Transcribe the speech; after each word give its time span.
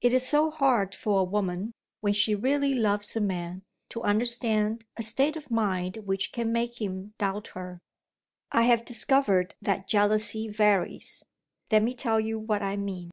It 0.00 0.12
is 0.12 0.26
so 0.26 0.50
hard 0.50 0.96
for 0.96 1.20
a 1.20 1.30
woman, 1.30 1.74
when 2.00 2.12
she 2.12 2.34
really 2.34 2.74
loves 2.74 3.14
a 3.14 3.20
man, 3.20 3.62
to 3.90 4.02
understand 4.02 4.84
a 4.96 5.02
state 5.04 5.36
of 5.36 5.48
mind 5.48 5.98
which 5.98 6.32
can 6.32 6.50
make 6.50 6.82
him 6.82 7.14
doubt 7.18 7.50
her. 7.54 7.78
I 8.50 8.62
have 8.62 8.84
discovered 8.84 9.54
that 9.62 9.86
jealousy 9.86 10.48
varies. 10.48 11.24
Let 11.70 11.84
me 11.84 11.94
tell 11.94 12.18
you 12.18 12.36
what 12.36 12.64
I 12.64 12.76
mean. 12.76 13.12